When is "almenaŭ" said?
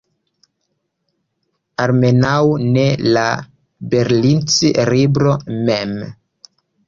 1.83-2.39